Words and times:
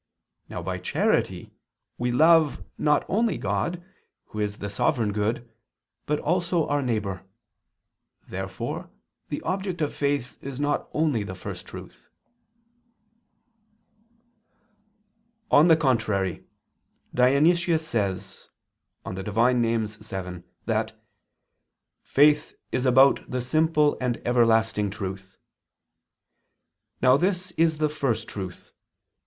Now 0.49 0.63
by 0.63 0.79
charity 0.79 1.53
we 1.99 2.11
love 2.11 2.63
not 2.75 3.05
only 3.07 3.37
God, 3.37 3.83
who 4.29 4.39
is 4.39 4.57
the 4.57 4.67
sovereign 4.67 5.13
Good, 5.13 5.47
but 6.07 6.17
also 6.17 6.65
our 6.65 6.81
neighbor. 6.81 7.23
Therefore 8.27 8.89
the 9.29 9.43
object 9.43 9.79
of 9.79 9.93
Faith 9.93 10.39
is 10.41 10.59
not 10.59 10.89
only 10.93 11.21
the 11.21 11.35
First 11.35 11.67
Truth. 11.67 12.09
On 15.51 15.67
the 15.67 15.77
contrary, 15.77 16.45
Dionysius 17.13 17.87
says 17.87 18.47
(Div. 19.05 19.25
Nom. 19.35 19.61
vii) 19.85 20.43
that 20.65 20.93
"faith 22.01 22.55
is 22.71 22.87
about 22.87 23.29
the 23.29 23.39
simple 23.39 23.97
and 24.01 24.19
everlasting 24.25 24.89
truth." 24.89 25.37
Now 27.03 27.17
this 27.17 27.51
is 27.51 27.77
the 27.77 27.87
First 27.87 28.27
Truth. 28.27 28.73